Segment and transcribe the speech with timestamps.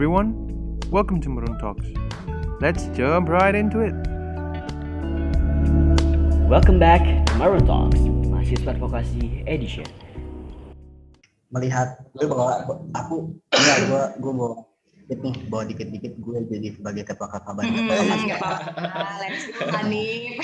[0.00, 0.32] everyone.
[0.88, 1.84] Welcome to Maroon Talks.
[2.56, 3.92] Let's jump right into it.
[6.48, 8.00] Welcome back to Maroon Talks,
[8.32, 9.84] mahasiswa advokasi edition.
[11.52, 12.64] melihat gue bawa
[12.96, 14.52] aku enggak gue gue bawa
[15.04, 19.04] dikit nih bawa dikit-dikit gue jadi sebagai ketua KKBAN Mm, Ketua nggak apa-apa.
[19.20, 20.40] Let's go, Hanif.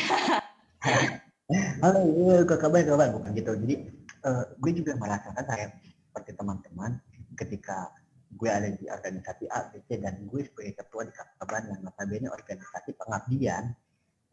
[1.81, 3.75] halo gue KKBAN KKBAN bukan gitu jadi
[4.21, 5.81] eh, gue juga merasakan kayak
[6.13, 7.01] seperti teman-teman
[7.41, 7.89] ketika
[8.37, 12.29] gue ada di organisasi A, B, C, dan gue sebagai ketua di KKBAN yang notabene
[12.29, 13.65] organisasi pengabdian.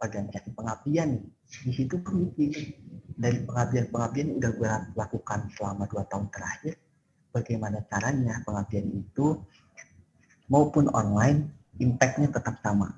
[0.03, 1.23] Organisasi pengabdian
[1.63, 2.75] di situ mikir
[3.15, 6.75] dari pengabdian-pengabdian udah gue lakukan selama dua tahun terakhir.
[7.31, 9.39] Bagaimana caranya pengabdian itu
[10.51, 11.47] maupun online
[11.79, 12.91] impactnya tetap sama.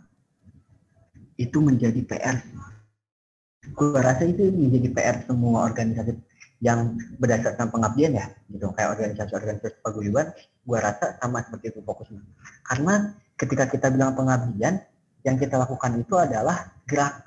[1.38, 2.42] Itu menjadi PR
[3.74, 6.14] gue rasa itu menjadi PR semua organisasi
[6.66, 8.74] yang berdasarkan pengabdian ya gitu.
[8.74, 10.34] Kayak organisasi-organisasi paguyuban
[10.66, 12.26] gue rasa sama seperti itu fokusnya
[12.66, 14.82] karena ketika kita bilang pengabdian
[15.22, 17.22] yang kita lakukan itu adalah gerak.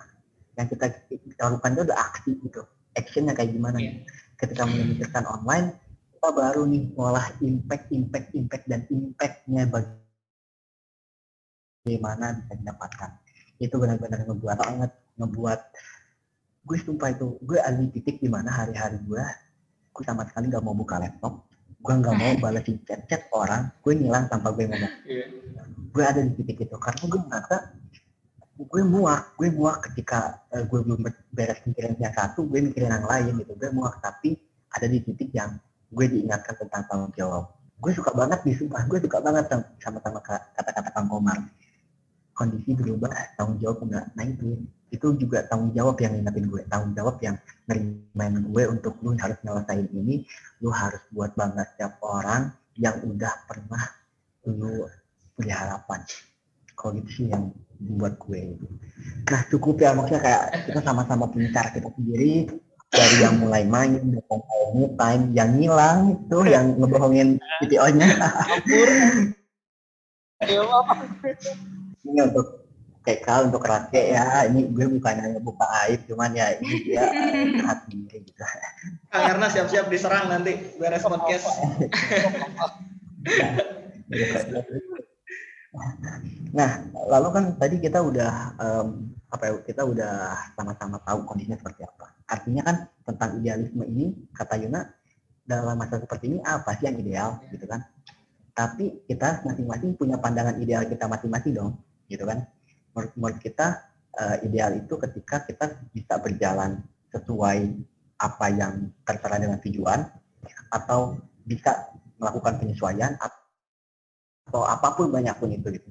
[0.58, 0.91] Yang kita
[1.39, 2.67] lakukan itu adalah aksi gitu.
[2.98, 4.03] Actionnya kayak gimana nih
[4.34, 5.78] ketika memikirkan online
[6.19, 9.70] kita baru nih ngolah impact impact impact dan impactnya
[11.86, 13.11] bagaimana bisa didapatkan.
[13.62, 15.61] Itu benar-benar ngebuat banget ngebuat
[16.69, 19.24] gue sumpah itu gue ada di titik di mana hari-hari gue
[19.88, 24.28] gue sama sekali nggak mau buka laptop gue nggak mau balesin chat-chat orang gue ngilang
[24.28, 24.94] tanpa gue ngomong.
[25.89, 27.56] Gue ada di titik itu karena gue merasa
[28.58, 33.06] gue muak gue muak ketika uh, gue belum beres mikirin yang satu gue mikirin yang
[33.06, 34.02] lain gitu gue muak.
[34.02, 34.36] Tapi
[34.74, 35.56] ada di titik yang
[35.89, 37.55] gue diingatkan tentang tanggung jawab.
[37.78, 39.48] Gue suka banget di sumpah gue suka banget
[39.80, 41.39] sama sama kata-kata Kang Komar
[42.39, 44.25] kondisi berubah tanggung jawab enggak nah
[44.89, 47.36] itu juga tanggung jawab yang ingetin gue tanggung jawab yang
[47.67, 50.22] nerimain gue untuk lu harus nyelesain ini
[50.62, 53.83] lu harus buat bangga setiap orang yang udah pernah
[54.47, 54.86] lu
[55.35, 56.01] punya harapan.
[56.79, 58.58] Kalau gitu sih yang buat gue
[59.30, 62.51] nah cukup ya maksudnya kayak kita sama-sama punya cara kita sendiri
[62.91, 68.08] dari yang mulai main bohong time yang ngilang itu yang ngebohongin video-nya
[72.08, 72.64] ini untuk
[73.05, 77.05] TK untuk rake ya ini gue bukan hanya buka aib cuman ya ini dia
[77.69, 78.45] hati gitu
[79.08, 81.48] karena siap-siap diserang nanti beres podcast
[86.57, 86.70] Nah,
[87.13, 90.14] lalu kan tadi kita udah um, apa ya, kita udah
[90.57, 92.17] sama-sama tahu kondisinya seperti apa.
[92.24, 94.89] Artinya kan tentang idealisme ini kata Yuna
[95.45, 97.85] dalam masa seperti ini apa sih yang ideal gitu kan?
[98.57, 101.77] Tapi kita masing-masing punya pandangan ideal kita masing-masing dong,
[102.08, 102.48] gitu kan?
[102.96, 103.89] Menurut, menurut kita
[104.19, 106.83] uh, ideal itu ketika kita bisa berjalan
[107.14, 107.79] sesuai
[108.19, 110.01] apa yang tertera dengan tujuan
[110.74, 111.17] atau
[111.47, 115.89] bisa melakukan penyesuaian atau apa pun banyak pun itu gitu.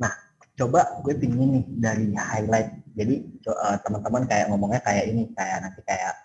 [0.00, 0.08] Nah,
[0.56, 2.70] coba gue pingin nih dari highlight.
[2.96, 6.16] Jadi uh, teman-teman kayak ngomongnya kayak ini, kayak nanti kayak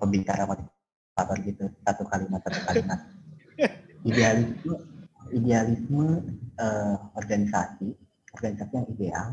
[0.00, 2.98] pembicara motivator gitu, satu kalimat satu kalimat.
[4.08, 4.74] idealisme,
[5.30, 6.06] idealisme
[6.58, 7.94] uh, organisasi,
[8.32, 9.26] organisasi yang ideal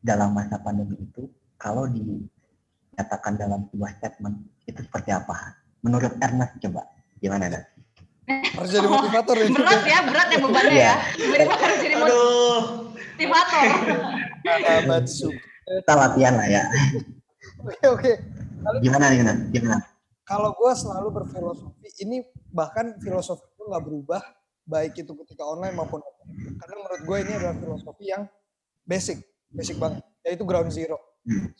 [0.00, 1.28] dalam masa pandemi itu
[1.60, 5.60] kalau dinyatakan dalam sebuah statement itu seperti apa?
[5.84, 6.88] Menurut Ernest coba
[7.20, 7.80] gimana Ernest?
[8.30, 9.46] harus jadi motivator ya.
[9.50, 13.66] berat ya berat ya bebannya ya tiba-tiba harus jadi motivator.
[15.70, 16.62] Kita latihan lah ya.
[17.66, 18.12] Oke oke.
[18.80, 19.32] Gimana nih Gimana?
[19.52, 19.76] Gimana?
[20.24, 22.22] Kalau gue selalu berfilosofi, ini
[22.54, 24.22] bahkan filosofi itu nggak berubah
[24.70, 26.54] baik itu ketika online maupun offline.
[26.62, 28.22] Karena menurut gue ini adalah filosofi yang
[28.86, 29.18] basic,
[29.50, 30.96] basic banget, yaitu ground zero.
[31.26, 31.50] Hmm.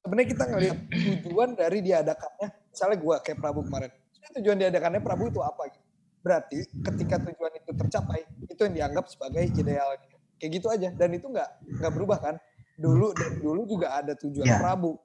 [0.00, 0.78] Sebenarnya kita ngelihat
[1.24, 5.86] tujuan dari diadakannya, misalnya gue kayak Prabu kemarin, sebenarnya tujuan diadakannya Prabu itu apa gitu.
[6.20, 9.88] Berarti ketika tujuan itu tercapai, itu yang dianggap sebagai ideal.
[10.40, 11.48] Kayak gitu aja, dan itu nggak
[11.80, 12.34] nggak berubah kan.
[12.80, 14.56] Dulu dan dulu juga ada tujuan Ya.
[14.56, 14.96] Prabu.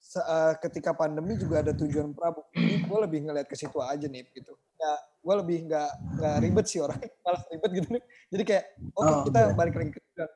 [0.00, 2.40] Se- eh, ketika pandemi juga ada tujuan Prabu.
[2.56, 4.56] Jadi gue lebih ngeliat ke situ aja nih gitu.
[4.80, 8.02] Ya, gue lebih nggak nggak ribet sih orang, malas ribet gitu nih.
[8.34, 8.64] Jadi kayak,
[8.98, 9.54] oke Oh, kita iya.
[9.54, 10.28] balik lagi ke tujuan,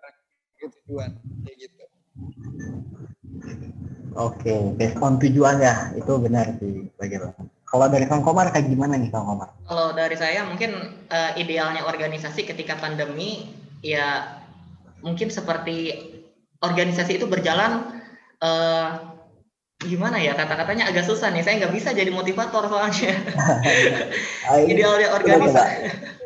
[0.57, 1.11] ke tujuan,
[1.43, 1.85] kayak gitu.
[4.17, 7.37] Oke, based on tujuan ya, itu benar sih bagaimana.
[7.67, 9.53] Kalau dari Kang Komar kayak gimana nih Kang Komar?
[9.67, 13.53] Kalau dari saya mungkin eh, idealnya organisasi ketika pandemi
[13.85, 14.39] ya
[15.05, 15.93] mungkin seperti
[16.65, 18.01] organisasi itu berjalan
[18.41, 18.89] eh,
[19.85, 21.45] gimana ya kata-katanya agak susah nih.
[21.45, 23.13] Saya nggak bisa jadi motivator soalnya.
[24.73, 25.77] Idealnya organisasi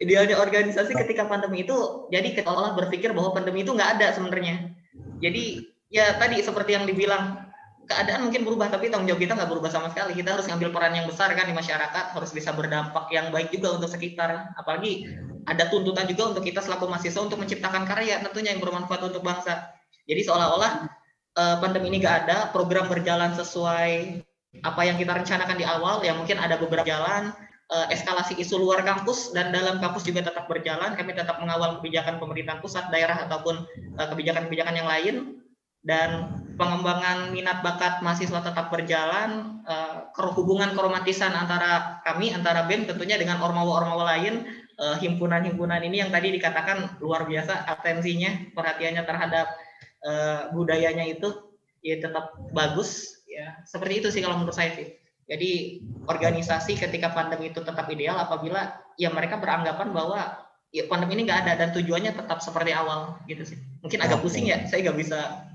[0.00, 1.76] idealnya organisasi ketika pandemi itu
[2.08, 4.72] jadi kita olah berpikir bahwa pandemi itu nggak ada sebenarnya.
[5.20, 5.60] Jadi
[5.92, 7.52] ya tadi seperti yang dibilang
[7.84, 10.16] keadaan mungkin berubah tapi tanggung jawab kita nggak berubah sama sekali.
[10.16, 13.76] Kita harus ngambil peran yang besar kan di masyarakat, harus bisa berdampak yang baik juga
[13.76, 14.56] untuk sekitar.
[14.56, 15.04] Apalagi
[15.44, 19.68] ada tuntutan juga untuk kita selaku mahasiswa untuk menciptakan karya tentunya yang bermanfaat untuk bangsa.
[20.08, 20.88] Jadi seolah-olah
[21.36, 24.22] uh, pandemi ini gak ada, program berjalan sesuai
[24.66, 27.30] apa yang kita rencanakan di awal, ya mungkin ada beberapa jalan,
[27.70, 30.98] uh, eskalasi isu luar kampus dan dalam kampus juga tetap berjalan.
[30.98, 33.62] Kami tetap mengawal kebijakan pemerintahan pusat, daerah ataupun
[33.94, 35.16] kebijakan kebijakan-kebijakan yang lain
[35.80, 43.16] dan pengembangan minat bakat mahasiswa tetap berjalan, uh, hubungan keromatisan antara kami, antara BEM tentunya
[43.16, 44.44] dengan ormawa-ormawa lain,
[44.76, 49.46] uh, himpunan-himpunan ini yang tadi dikatakan luar biasa atensinya, perhatiannya terhadap
[50.04, 51.28] uh, budayanya itu
[51.80, 54.88] ya tetap bagus, ya seperti itu sih kalau menurut saya sih.
[55.30, 55.78] Jadi
[56.10, 60.42] organisasi ketika pandemi itu tetap ideal apabila ya mereka beranggapan bahwa
[60.74, 63.58] ya pandemi ini nggak ada dan tujuannya tetap seperti awal gitu sih.
[63.80, 65.46] Mungkin agak pusing ya, saya nggak bisa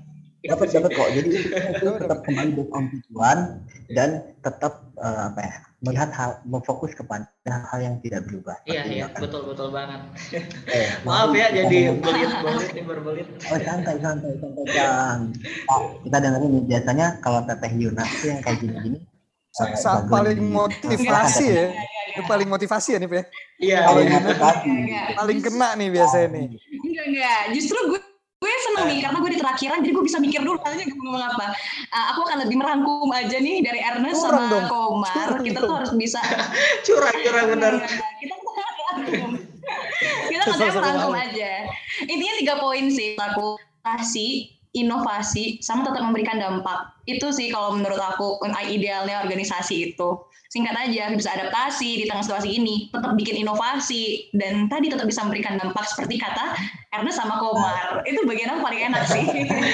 [0.46, 1.30] dapat dapat kok jadi
[1.74, 3.38] itu tetap kembali tujuan
[3.90, 4.10] dan
[4.40, 8.56] tetap uh, apa ya melihat hal memfokus kepada hal yang tidak berubah.
[8.64, 9.28] Iya iya kan.
[9.28, 10.00] betul betul banget.
[10.72, 13.26] Eh, maaf ya jadi belit belit ini berbelit.
[13.52, 15.20] Oh santai santai santai kang
[15.68, 18.98] oh, kita dengerin nih biasanya kalau teteh Yuna itu yang kayak gini gini
[19.56, 21.66] saat paling motivasi ya
[22.12, 23.24] itu paling motivasi ya nih ya
[23.60, 24.08] iya paling
[25.16, 26.46] paling kena nih biasanya nih.
[26.56, 27.40] Enggak enggak.
[27.56, 28.00] Justru gue
[28.36, 31.24] gue seneng nih karena gue di terakhiran jadi gue bisa mikir dulu katanya gue ngomong
[31.24, 31.46] apa.
[31.88, 34.66] Uh, aku akan lebih merangkum aja nih dari Ernest curang sama dong.
[34.68, 35.14] Komar.
[35.16, 36.20] Curang kita tuh harus bisa
[36.86, 37.72] curang curang benar
[38.20, 38.34] kita
[40.30, 41.52] kita kan merangkum aja.
[42.04, 43.56] Intinya tiga poin sih aku.
[43.86, 46.92] Kasih inovasi sama tetap memberikan dampak.
[47.08, 50.08] Itu sih kalau menurut aku idealnya organisasi itu.
[50.46, 55.26] Singkat aja bisa adaptasi di tengah situasi ini tetap bikin inovasi dan tadi tetap bisa
[55.26, 56.54] memberikan dampak seperti kata
[56.94, 58.06] karena sama Komar.
[58.06, 59.24] Itu bagian yang paling enak sih.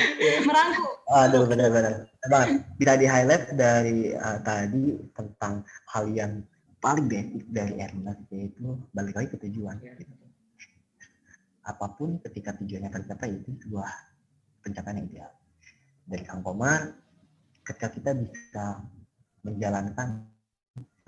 [0.48, 5.60] Merangkum aduh benar-benar bang bisa di highlight dari uh, tadi tentang
[5.92, 6.40] hal yang
[6.80, 9.76] paling basic dari Ernest yaitu balik lagi ke tujuan.
[9.78, 10.08] Gitu.
[11.62, 13.86] apa pun ketika tujuannya tercapai itu sebuah
[14.62, 15.30] pencapaian yang ideal.
[16.06, 16.94] Dari Kang Komar
[17.62, 18.82] ketika kita bisa
[19.42, 20.26] menjalankan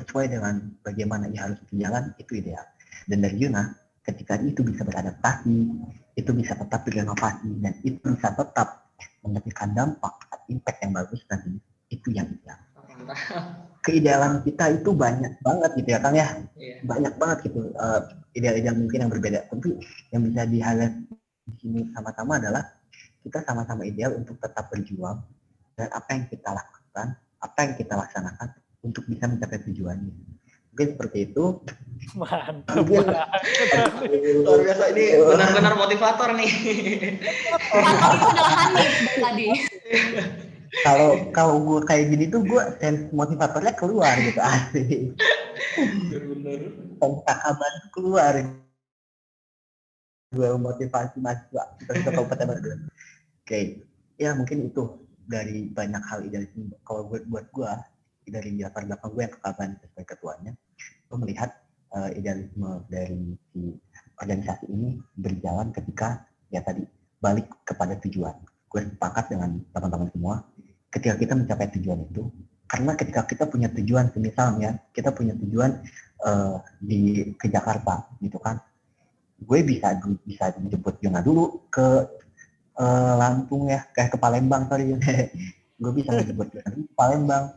[0.02, 2.66] sesuai dengan bagaimana ia harus berjalan itu ideal.
[3.06, 3.70] Dan dari Yuna
[4.04, 5.56] ketika itu bisa beradaptasi
[6.14, 8.90] itu bisa tetap berinovasi dan itu bisa tetap
[9.24, 10.14] memberikan dampak
[10.52, 11.58] impact yang bagus nanti
[11.90, 12.58] itu yang ideal.
[13.84, 16.28] Keidealan kita itu banyak banget gitu ya Kang ya?
[16.56, 16.80] Yeah.
[16.88, 18.00] banyak banget gitu uh,
[18.32, 19.44] ideal-ideal mungkin yang berbeda.
[19.52, 19.76] Tapi
[20.14, 20.96] yang bisa di highlight
[21.44, 22.64] di sini sama-sama adalah
[23.24, 25.24] kita sama-sama ideal untuk tetap berjuang
[25.74, 28.48] dan apa yang kita lakukan, apa yang kita laksanakan
[28.84, 30.12] untuk bisa mencapai tujuannya.
[30.74, 31.44] Mungkin seperti itu.
[32.18, 32.84] Mantap.
[34.44, 36.52] Luar biasa ini benar-benar motivator nih.
[39.22, 39.48] tadi.
[40.82, 45.14] Kalau kalau gue kayak gini tuh gue sense motivatornya keluar gitu asli.
[46.98, 48.34] Bantu keluar.
[50.34, 52.82] Gue motivasi mahasiswa kita kabupaten Bandung.
[53.44, 53.64] Oke, okay.
[54.16, 57.72] ya mungkin itu dari banyak hal idealisme kalau buat buat gue
[58.28, 60.52] dari latar belakang gue yang kekaban sebagai ketuanya
[61.08, 61.50] gue melihat
[61.92, 63.76] uh, idealisme dari si
[64.20, 66.84] organisasi ini berjalan ketika ya tadi
[67.20, 70.34] balik kepada tujuan gue sepakat dengan teman-teman semua
[70.92, 72.28] ketika kita mencapai tujuan itu
[72.64, 75.84] karena ketika kita punya tujuan misalnya kita punya tujuan
[76.24, 78.60] uh, di ke Jakarta gitu kan
[79.44, 82.08] gue bisa bisa jemput Yona dulu ke
[82.78, 84.94] uh, Lampung ya kayak ke Palembang sorry
[85.82, 86.34] gue bisa ke
[86.94, 87.54] Palembang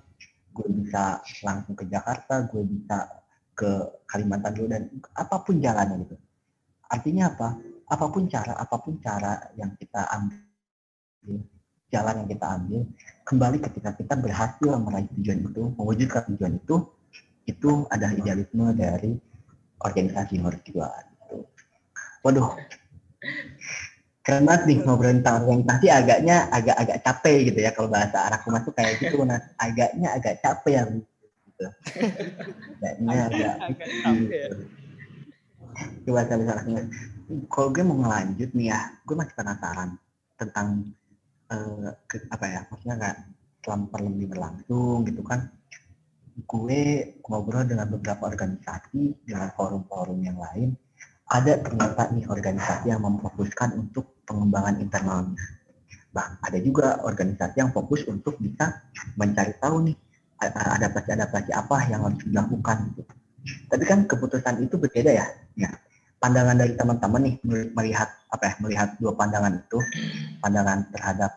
[0.53, 3.17] gue bisa langsung ke Jakarta gue bisa
[3.57, 3.69] ke
[4.05, 4.85] Kalimantan dulu dan
[5.17, 6.15] apa pun jalannya gitu.
[6.93, 7.57] Artinya apa?
[7.89, 11.41] Apa pun cara apa pun cara yang kita ambil
[11.87, 12.81] jalan yang kita ambil
[13.23, 16.75] kembali ketika kita berhasil meraih tujuan itu mewujudkan tujuan itu
[17.47, 19.15] itu adalah idealisme dari
[19.79, 21.35] organisasi menurut gue gitu.
[22.27, 22.59] waduh
[24.27, 28.59] keren banget nih ngobrol tentang organisasi agaknya agak-agak capek gitu ya kalau bahasa anak rumah
[28.59, 30.89] tuh kayak gitu nah agaknya agak capek yang
[31.47, 31.67] gitu.
[32.75, 33.55] Agaknya agak
[34.19, 34.55] gitu.
[36.03, 36.81] coba saya misalnya
[37.47, 39.95] kalau gue mau ngelanjut nih ya gue masih penasaran
[40.35, 40.67] tentang
[41.47, 43.17] uh, ke, apa ya maksudnya nggak
[43.63, 45.47] selama pandemi berlangsung gitu kan.
[46.43, 50.75] Gue ngobrol dengan beberapa organisasi dengan forum-forum yang lain
[51.27, 55.43] ada ternyata nih organisasi yang memfokuskan untuk pengembangan internalnya.
[56.15, 58.87] Bah, ada juga organisasi yang fokus untuk bisa
[59.19, 59.97] mencari tahu nih
[60.39, 62.95] adaptasi-adaptasi apa yang harus dilakukan.
[63.67, 65.27] Tapi kan keputusan itu berbeda ya.
[65.59, 65.69] ya.
[66.17, 67.35] Pandangan dari teman-teman nih
[67.75, 69.77] melihat apa ya melihat dua pandangan itu,
[70.41, 71.31] pandangan terhadap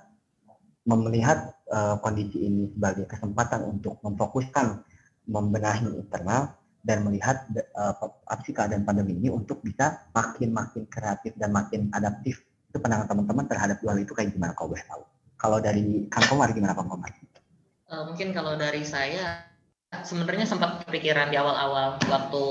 [0.88, 4.80] melihat uh, kondisi ini sebagai kesempatan untuk memfokuskan
[5.28, 7.44] membenahi internal dan melihat
[7.76, 7.94] uh,
[8.24, 12.40] apa sih keadaan pandemi ini untuk bisa makin makin kreatif dan makin adaptif.
[12.72, 15.02] Itu pandangan teman-teman terhadap dua hal itu kayak gimana kalau boleh tahu?
[15.40, 17.12] Kalau dari Kang Komar gimana Kang Komar?
[17.90, 19.44] Uh, mungkin kalau dari saya
[20.06, 22.44] sebenarnya sempat kepikiran di awal-awal waktu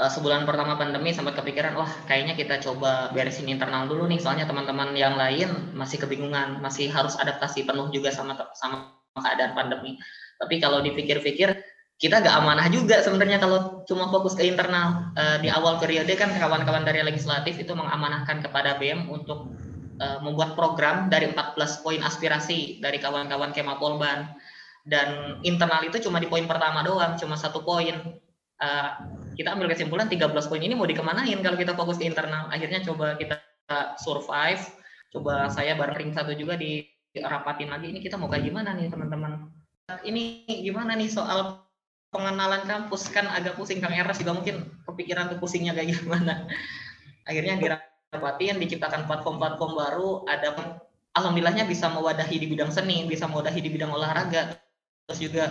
[0.00, 4.18] uh, sebulan pertama pandemi sempat kepikiran wah kayaknya kita coba beresin internal dulu nih.
[4.18, 10.00] Soalnya teman-teman yang lain masih kebingungan masih harus adaptasi penuh juga sama sama keadaan pandemi.
[10.40, 15.14] Tapi kalau dipikir-pikir kita gak amanah juga sebenarnya kalau cuma fokus ke internal.
[15.14, 19.54] Uh, di awal periode kan kawan-kawan dari legislatif itu mengamanahkan kepada BEM untuk
[20.02, 21.54] uh, membuat program dari 14
[21.86, 24.34] poin aspirasi dari kawan-kawan Kema Polban
[24.84, 28.18] dan internal itu cuma di poin pertama doang cuma satu poin.
[28.58, 28.90] Uh,
[29.34, 32.50] kita ambil kesimpulan 13 poin ini mau dikemanain kalau kita fokus ke internal?
[32.50, 33.38] Akhirnya coba kita
[33.98, 34.60] survive
[35.14, 36.82] coba saya bareng ring satu juga di
[37.14, 37.94] rapatin lagi.
[37.94, 39.46] Ini kita mau kayak gimana nih teman-teman?
[40.02, 41.62] Ini gimana nih soal
[42.14, 46.46] pengenalan kampus kan agak pusing Kang Eras juga mungkin kepikiran tuh pusingnya kayak gimana.
[47.28, 50.54] Akhirnya dirapatin, diciptakan platform-platform baru, ada
[51.18, 54.54] alhamdulillahnya bisa mewadahi di bidang seni, bisa mewadahi di bidang olahraga.
[55.10, 55.44] Terus juga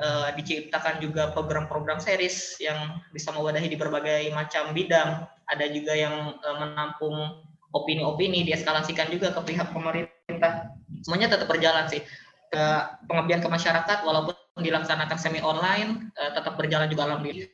[0.00, 5.28] uh, diciptakan juga program-program series yang bisa mewadahi di berbagai macam bidang.
[5.48, 7.44] Ada juga yang uh, menampung
[7.76, 10.72] opini-opini, dieskalasikan juga ke pihak pemerintah.
[11.04, 12.00] Semuanya tetap berjalan sih.
[12.48, 12.64] Ke
[13.04, 17.48] pengabdian ke masyarakat walaupun dilaksanakan semi online uh, tetap berjalan juga alhamdulillah.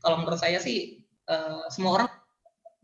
[0.00, 2.08] Kalau menurut saya sih uh, semua orang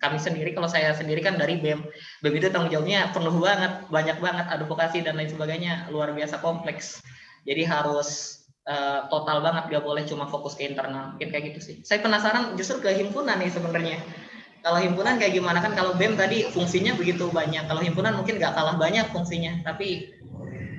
[0.02, 1.78] kami sendiri kalau saya sendiri kan dari BEM.
[2.26, 6.98] BEM itu tanggung jawabnya penuh banget, banyak banget advokasi dan lain sebagainya, luar biasa kompleks.
[7.46, 11.14] Jadi harus uh, total banget gak boleh cuma fokus ke internal.
[11.14, 11.76] Mungkin kayak gitu sih.
[11.86, 14.02] Saya penasaran justru ke himpunan nih sebenarnya.
[14.62, 17.66] Kalau himpunan kayak gimana kan kalau BEM tadi fungsinya begitu banyak.
[17.70, 20.18] Kalau himpunan mungkin gak kalah banyak fungsinya, tapi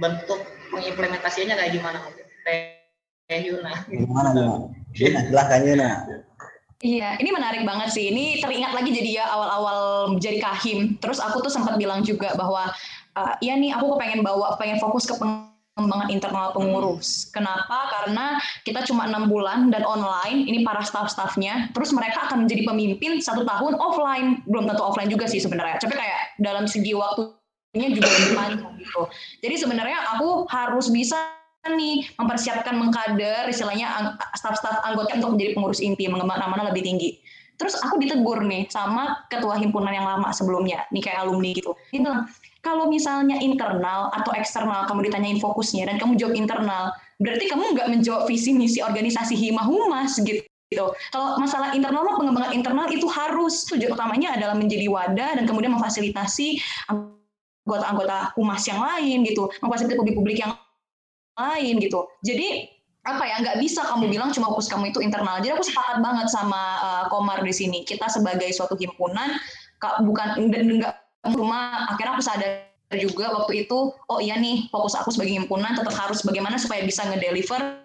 [0.04, 2.00] bentuk pengimplementasinya kayak gimana?
[2.44, 3.88] Teh Yuna.
[3.88, 4.56] Gimana Yuna?
[4.94, 5.90] Yuna silahkan Yuna.
[6.84, 8.12] Iya, ini menarik banget sih.
[8.12, 9.80] Ini teringat lagi jadi ya awal-awal
[10.20, 11.00] jadi kahim.
[11.00, 12.76] Terus aku tuh sempat bilang juga bahwa
[13.16, 17.32] uh, ya nih aku pengen bawa, pengen fokus ke pengembangan internal pengurus.
[17.32, 17.88] Kenapa?
[17.88, 18.36] Karena
[18.68, 20.44] kita cuma enam bulan dan online.
[20.44, 21.72] Ini para staff-staffnya.
[21.72, 24.44] Terus mereka akan menjadi pemimpin satu tahun offline.
[24.44, 25.80] Belum tentu offline juga sih sebenarnya.
[25.80, 29.08] Tapi kayak dalam segi waktunya juga lebih panjang gitu.
[29.40, 31.16] Jadi sebenarnya aku harus bisa
[31.72, 37.24] nih mempersiapkan mengkader istilahnya staf-staf anggota untuk menjadi pengurus inti mengembangkan amanah lebih tinggi.
[37.56, 41.78] Terus aku ditegur nih sama ketua himpunan yang lama sebelumnya, nih kayak alumni gitu.
[41.94, 42.26] Dia bilang,
[42.66, 46.92] kalau misalnya internal atau eksternal kamu ditanyain fokusnya dan kamu jawab internal,
[47.22, 50.44] berarti kamu nggak menjawab visi misi organisasi hima humas gitu.
[50.74, 50.90] Gitu.
[51.14, 56.58] Kalau masalah internal pengembangan internal itu harus tujuan utamanya adalah menjadi wadah dan kemudian memfasilitasi
[56.90, 60.58] anggota-anggota humas yang lain gitu, memfasilitasi publik-publik yang
[61.38, 62.06] lain gitu.
[62.22, 62.70] Jadi
[63.04, 65.44] apa ya nggak bisa kamu bilang cuma fokus kamu itu internal.
[65.44, 67.84] Jadi aku sepakat banget sama uh, Komar di sini.
[67.84, 69.36] Kita sebagai suatu himpunan
[70.08, 71.04] bukan enggak
[71.36, 72.52] cuma akhirnya aku sadar
[72.94, 77.04] juga waktu itu oh iya nih fokus aku sebagai himpunan tetap harus bagaimana supaya bisa
[77.10, 77.84] ngedeliver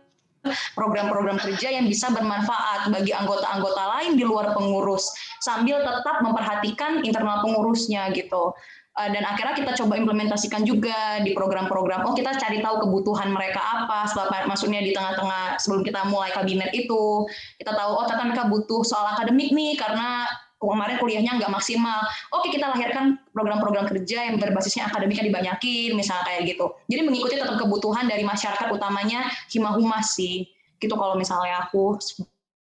[0.79, 5.11] program-program kerja yang bisa bermanfaat bagi anggota-anggota lain di luar pengurus
[5.43, 8.55] sambil tetap memperhatikan internal pengurusnya gitu.
[8.99, 12.03] Eh, dan akhirnya kita coba implementasikan juga di program-program.
[12.03, 14.11] Oh kita cari tahu kebutuhan mereka apa.
[14.11, 17.31] Setelah maksudnya di tengah-tengah sebelum kita mulai kabinet itu
[17.63, 20.27] kita tahu oh ternyata mereka butuh soal akademik nih karena
[20.59, 22.03] kemarin kuliahnya nggak maksimal.
[22.35, 26.75] Oke kita lahirkan program-program kerja yang berbasisnya akademiknya dibanyakin misalnya kayak gitu.
[26.91, 30.51] Jadi mengikuti tetap kebutuhan dari masyarakat utamanya hima sih.
[30.83, 32.03] Gitu kalau misalnya aku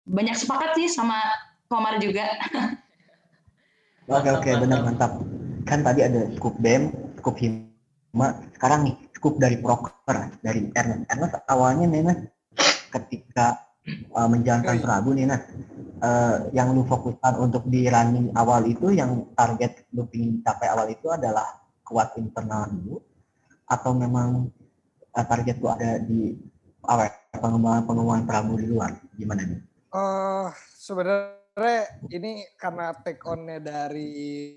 [0.03, 1.15] banyak sepakat sih sama
[1.71, 2.27] Komar juga.
[4.05, 5.17] Oke oke benar mantap
[5.65, 9.91] kan tadi ada skup BEM, skup Hima, sekarang nih skup dari proker
[10.39, 11.09] dari Ernest.
[11.09, 12.19] Ernest awalnya nih Nes,
[12.93, 13.65] ketika
[14.13, 15.41] uh, menjalankan Prabu nih Nes,
[16.05, 20.85] uh, yang lu fokuskan untuk di running awal itu yang target lu ingin capai awal
[20.85, 23.01] itu adalah kuat internal dulu
[23.65, 24.53] atau memang
[25.17, 26.37] uh, target lu ada di
[26.85, 29.61] awal pengembangan pengembangan Prabu di luar gimana nih?
[29.89, 34.53] Uh, sebenarnya ini karena take on-nya dari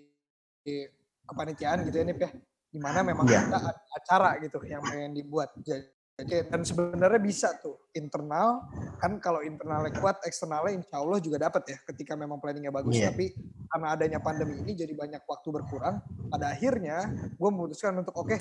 [1.29, 2.31] kepanitiaan gitu ya Nip ya.
[2.69, 3.45] Di mana memang yeah.
[3.49, 5.53] ada acara gitu yang pengen dibuat.
[5.61, 8.67] Jadi dan sebenarnya bisa tuh internal
[8.99, 12.99] kan kalau internalnya kuat eksternalnya insya Allah juga dapat ya ketika memang planningnya bagus.
[12.99, 13.15] Yeah.
[13.15, 13.39] tapi
[13.71, 17.07] karena adanya pandemi ini jadi banyak waktu berkurang pada akhirnya
[17.39, 18.39] gue memutuskan untuk oke okay,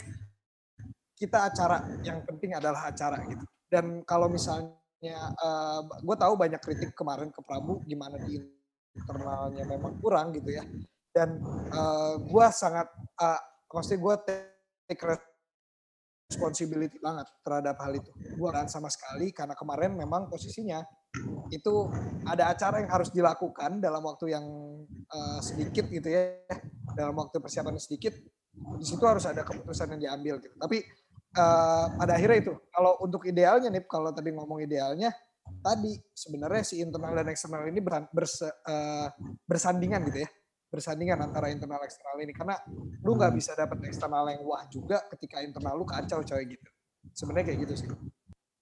[1.14, 1.86] kita acara.
[2.02, 3.46] Yang penting adalah acara gitu.
[3.70, 4.74] Dan kalau misalnya
[5.38, 8.42] uh, eh, gue tahu banyak kritik kemarin ke Prabu gimana di
[8.98, 10.66] internalnya memang kurang gitu ya
[11.18, 11.42] dan
[11.74, 13.42] uh, eh, gue sangat uh,
[13.74, 14.16] maksudnya gue
[14.86, 15.04] take
[16.30, 18.12] responsibility banget terhadap hal itu.
[18.38, 20.86] Gue kan sama sekali karena kemarin memang posisinya
[21.50, 21.90] itu
[22.30, 24.46] ada acara yang harus dilakukan dalam waktu yang
[25.10, 26.38] uh, sedikit gitu ya,
[26.94, 28.14] dalam waktu persiapan sedikit.
[28.78, 30.54] Di situ harus ada keputusan yang diambil gitu.
[30.58, 30.86] Tapi
[31.38, 35.14] uh, pada akhirnya itu, kalau untuk idealnya nih, kalau tadi ngomong idealnya,
[35.64, 39.08] tadi sebenarnya si internal dan eksternal ini berse, uh,
[39.48, 40.30] bersandingan gitu ya
[40.78, 42.30] bersandingan antara internal eksternal ini.
[42.38, 42.54] Karena
[43.02, 46.70] lu nggak bisa dapat eksternal yang wah juga ketika internal lu kacau coy gitu.
[47.18, 47.90] Sebenarnya kayak gitu sih.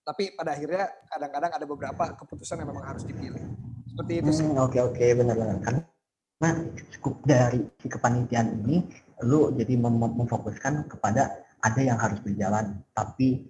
[0.07, 3.43] Tapi pada akhirnya kadang-kadang ada beberapa keputusan yang memang harus dipilih.
[3.91, 4.45] Seperti itu sih.
[4.47, 5.03] Hmm, oke oke.
[5.03, 5.77] Benar-benar kan
[6.35, 6.51] nah
[6.91, 8.83] cukup dari si kepanitiaan ini
[9.23, 12.79] lu jadi mem memfokuskan kepada ada yang harus berjalan.
[12.95, 13.43] Tapi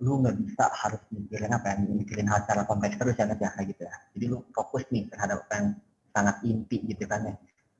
[0.00, 3.82] lu nggak bisa harus mikirin apa yang mikirin hal secara kompleks terus ya kayak gitu
[3.84, 3.96] ya.
[4.16, 5.68] Jadi lu fokus nih terhadap apa yang
[6.16, 7.34] sangat inti gitu kan ya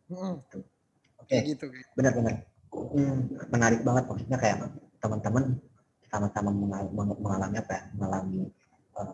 [0.06, 0.38] Hmm.
[0.38, 0.62] Oke,
[1.26, 1.40] okay.
[1.50, 1.66] gitu.
[1.98, 2.46] Benar-benar.
[2.70, 4.70] Hmm, menarik banget maksudnya kayak
[5.02, 5.58] teman-teman
[6.06, 6.50] sama-sama
[7.18, 7.82] mengalami apa ya?
[7.98, 8.40] Mengalami
[8.94, 9.12] uh,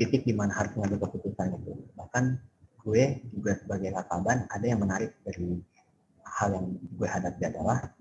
[0.00, 1.72] titik di mana harus mengambil keputusan itu.
[1.96, 2.24] Bahkan
[2.80, 5.60] gue juga sebagai akaban ada yang menarik dari
[6.24, 6.66] hal yang
[6.96, 7.92] gue hadapi adalah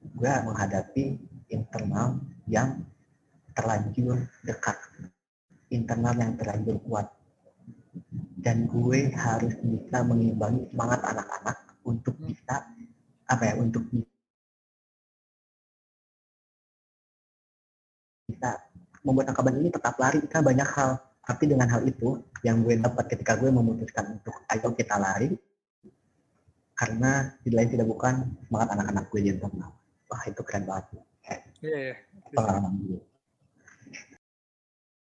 [0.00, 1.04] gue menghadapi
[1.52, 2.16] internal
[2.48, 2.80] yang
[3.52, 4.78] terlanjur dekat,
[5.68, 7.12] internal yang terlanjur kuat
[8.40, 12.32] dan gue harus bisa mengimbangi semangat anak-anak untuk hmm.
[12.32, 12.64] bisa
[13.30, 13.84] apa ya untuk
[18.26, 18.50] bisa
[19.04, 23.06] membuat angkaban ini tetap lari kita banyak hal tapi dengan hal itu yang gue dapat
[23.12, 25.30] ketika gue memutuskan untuk ayo kita lari
[26.74, 29.70] karena di lain tidak bukan semangat anak-anak gue di internal
[30.08, 30.84] wah itu keren banget
[31.28, 31.96] yeah, yeah.
[32.32, 33.09] pengalaman gue